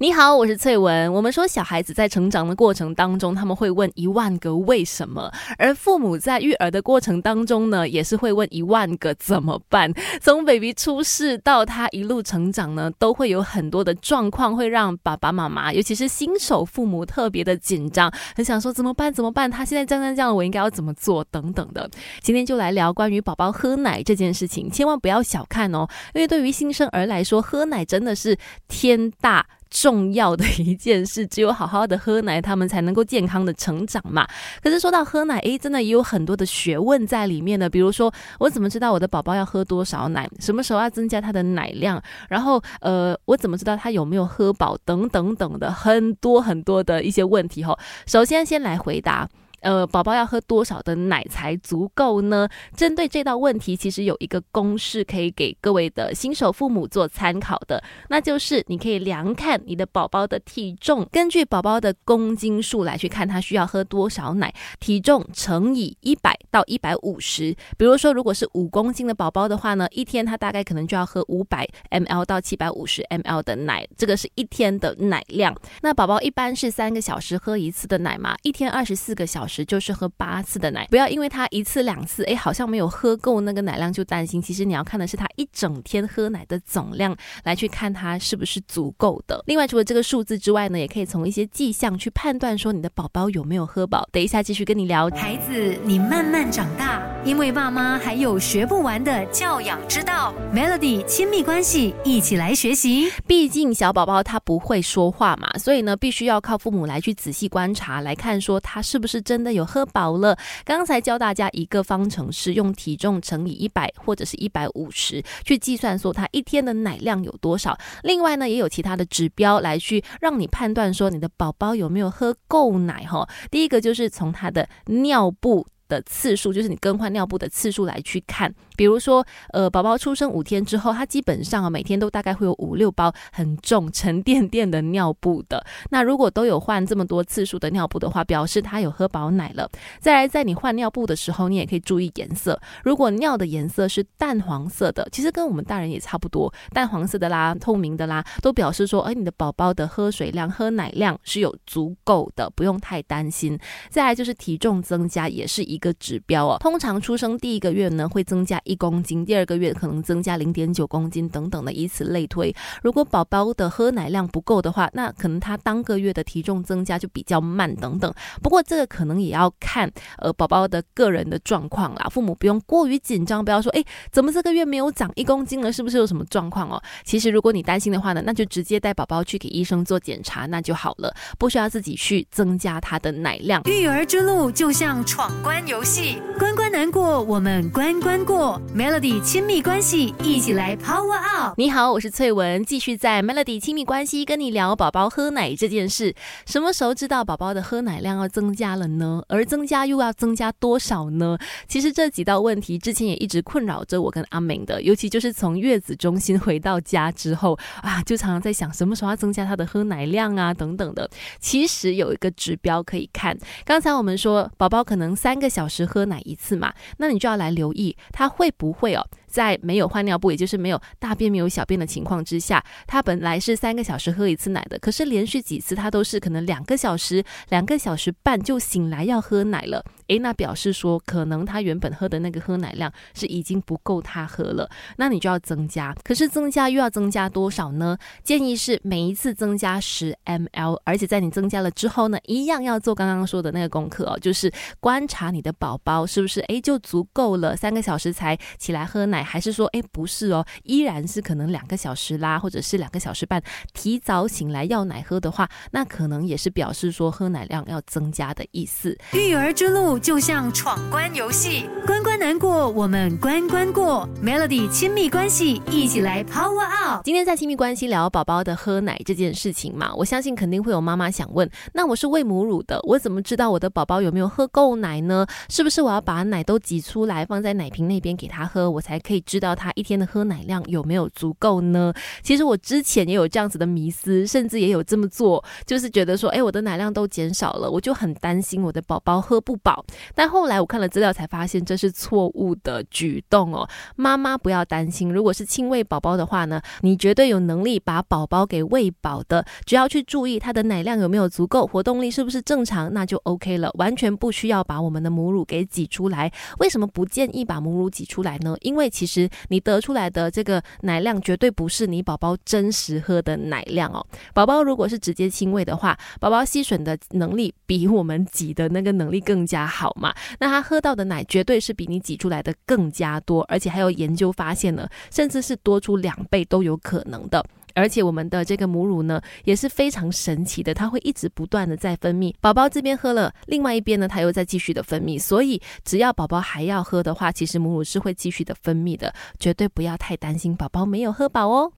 [0.00, 1.12] 你好，我是翠文。
[1.12, 5.28] 我们说小孩子在成长的过程当中，他们会问一万个为什么，
[5.58, 9.92] 而父母在育儿的过程当中呢，也是会问一万个怎么办。
[10.22, 19.12] 从 baby 出世到他一路成长呢，都会有很多的状况会让爸爸妈妈，尤其是新手父母特别的紧张，很想说怎么办？
[19.12, 19.50] 怎么办？
[19.50, 21.24] 他现在这样这样，我应该要怎么做？
[21.24, 21.90] 等等的。
[22.22, 28.38] 今天就来聊关于宝宝喝奶这件事情，千万不要小看哦，因为对于新生儿来说，喝奶真的是
[28.68, 29.44] 天大。
[29.70, 34.26] 重要的一件事，只有好好的喝奶，他们才能够健康的成长嘛。
[34.62, 37.68] 可是说到喝奶，诶，真的也有很多的学问在里面的。
[37.68, 40.28] 比如说，我怎么知道我的宝宝要喝多少奶？
[40.38, 42.02] 什么时候要增加他的奶量？
[42.28, 44.76] 然后，呃，我怎么知道他有没有喝饱？
[44.84, 47.78] 等等等的很多很多的一些问题吼。
[48.06, 49.28] 首先，先来回答。
[49.60, 52.48] 呃，宝宝要喝多少的奶才足够呢？
[52.76, 67.52] 针对这道问题，其实有一个公式可以给各位的新手父母做参考的，那就是你可以量看你的宝宝的体重，根据宝宝的公斤数来去看他需要喝多少奶，体重乘以一百到一百五十。
[67.76, 75.52] 比如说，如果是五公斤的宝宝的话呢，一天他大概可能就要喝五百 ml 到七百五十 ml 的奶，这个是一天的奶量。
[75.82, 79.47] 那宝宝一般是三个小时喝一次的奶嘛，一天二十四个小。
[79.48, 84.40] 时就是喝八次的奶，不要因为他一次两次，哎，好像没有喝够那个奶量就担心。
[84.40, 89.42] 其实你要看的是他一整天喝奶的总量，来去看他是不是足够的。
[89.46, 94.06] 另外，除了这个数字之外呢，也可以从一些迹象去判断说你的宝宝有没有喝饱。
[94.12, 100.34] 等一下继续跟你聊，孩子，你慢慢长大，因为爸妈还有学不完的教养之道。
[100.54, 103.10] Melody 亲密关系，一起来学习。
[103.26, 109.37] 毕竟小宝宝他不会说话嘛，所以呢，必须要靠父母来去仔细观察，来看说他是不是真。
[109.38, 110.36] 真的有喝饱了。
[110.64, 117.78] 刚才教大家一个方程式，用体重乘以一百或者是一百五十去计算，说他一天的奶量有多少。
[118.02, 123.28] 另外呢，也有其他的指标来去让你判断说你的宝宝有没有喝够奶哈。
[123.48, 128.52] 第一个就是从他的尿布的次数，就是你更换尿布的次数来去看。
[128.76, 135.64] 比如说，呃，宝宝出生五天之后，他基本上啊每天都大概会有五六包很重、沉甸甸的尿布的。
[135.90, 139.68] 那如果都有换这么多次数的尿布的话，表示他有喝饱奶了。
[139.98, 142.60] 再来，在你换尿布的时候，你也可以注意颜色。
[142.84, 153.58] 如果尿的颜色是淡黄色的，其实跟我们大人也差不多，淡黄色的啦、透明的啦，都表示说，哎，你的宝宝的喝水量、喝奶量是有足够的，不用太担心。
[153.90, 156.58] 再来就是体重增加也是一一个指标哦。
[156.58, 158.60] 通常出生第一个月呢，会增加。
[158.64, 162.52] 一公斤，第二个月可能增加零点九公斤，等等的，以此类推。
[162.82, 168.12] 如果宝宝的喝奶量不够的话，那可能他当个月的体重增加就比较慢，等等。
[168.42, 169.88] 不过这个可能也要看
[170.18, 176.82] 呃宝宝的个人的状况啦，父母不用过于紧张，不要说哎怎么这个月没有长一公斤了，是不是有什么状况哦？
[177.04, 183.62] 其实如果你担心的话呢，那就直接带宝宝去给医生做检查，那就好了，不需要自己去增加他的奶量。
[183.64, 188.58] 育儿之路就像闯关游戏，关关难过，我们关关过。
[188.74, 191.52] Melody 亲密关系，一起来 Power Up。
[191.58, 196.14] 你好，我是翠文，继续在 Melody 亲密关系跟你聊宝宝喝奶这件事。
[196.46, 199.22] 什么时候知道宝宝的喝奶量要增加了呢？
[199.28, 201.36] 而增加又要增加多少呢？
[201.66, 211.10] 其实这几道问题之前也一直困扰着我跟阿明的，尤其就是从月子中心回到家之后啊，就常常在想什么时候要增加他的喝奶量啊等等的。
[211.38, 213.36] 其实有一个指标可以看，
[213.66, 218.52] 刚才我们说宝宝可能三个小小时喝奶一次嘛，那你就要来留意他会。
[218.58, 219.06] 不会哦。
[219.38, 229.84] 在没有换尿布，也就是没有大便、没有小便的情况之下，他本来是三个小时喝一次奶的，可是连续几次他都是可能两个小时、两个小时半就醒来要喝奶了。
[230.08, 235.94] 诶，那表示说可能他原本喝的那个喝奶量是已经不够他喝了，那你就要增加。
[236.02, 237.96] 可是增加又要增加多少呢？
[238.24, 244.50] 建议是每一次增加十 ml，而且在你增加了之后呢，一样要做刚刚说的那个功课哦，就是
[244.80, 249.27] 观察你的宝宝是不是诶就足够了，三个小时才起来喝奶。
[249.28, 253.42] 还是说，哎，不是哦，依然是可能两个小时啦，或者是两个小时半
[253.74, 258.96] 提早醒来要奶喝的话，那可能也是表示说喝奶量要增加的意思。
[259.12, 264.08] 育儿之路就像闯关游戏，关关难过，我们关关过。
[264.22, 267.02] Melody 亲密关系，一起来 Power Up。
[267.04, 275.26] 今天在亲密关系聊宝宝的喝奶这件事情嘛，我相信肯定会有妈妈想问，那我是喂母乳的，我怎么知道我的宝宝有没有喝够奶呢？
[275.48, 278.98] 是不是我要把奶都挤出来放在奶瓶那边给他喝，我才？
[279.08, 281.94] 可以知道他一天的喝奶量有没有足够呢？
[282.22, 289.82] 其实我之前也有这样子的迷思，甚至也有这么做，就是觉得说，哎，我的奶量都减少了，我就很担心我的宝宝喝不饱。
[290.14, 293.66] 但后来我看了资料才发现，这是错误的举动哦。
[293.96, 306.30] 妈妈不要担心，如果是亲喂宝宝的话呢，你绝对有能力把宝宝给喂饱的，只要去注意他的奶量有没有足够，活动力是不是正常，那就 OK 了，完全不需要把我们的母乳给挤出来。
[306.58, 308.54] 为什么不建议把母乳挤出来呢？
[308.60, 314.04] 因为其实你得出来的这个奶量绝对不是你宝宝真实喝的奶量哦。
[314.34, 320.12] 宝宝如果是直接亲喂的话，宝宝吸吮的能力比我们挤的那个能力更加好嘛。
[320.40, 327.44] 那他喝到的奶绝对是比你挤出来的更加多，而且还有研究发现呢，甚至是多出两倍都有可能的。
[327.78, 332.34] 而且我们的这个母乳呢也是非常神奇的，它会一直不断的在分泌。
[332.40, 335.18] 宝宝这边喝了，另外一边呢，它又在继续的分泌。
[335.18, 341.72] 所以只要宝宝还要喝的话，其实母乳是会继续的分泌的，绝对不要太担心宝宝没有喝饱哦。